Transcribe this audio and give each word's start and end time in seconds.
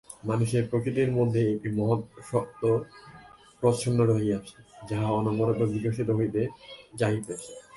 মানুষের 0.25 0.63
প্রকৃতির 0.69 1.09
মধ্যে 1.11 1.41
একটি 1.53 1.69
মহৎ 1.79 2.01
সত্য 2.29 2.61
প্রচ্ছন্ন 3.61 3.99
রহিয়াছে, 4.05 4.57
যাহা 4.89 5.07
অনবরত 5.19 5.59
বিকশিত 5.73 6.09
হইতে 6.09 6.41
চাহিতেছে। 6.99 7.51